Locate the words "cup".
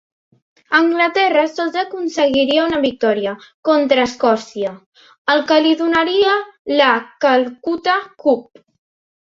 8.27-8.67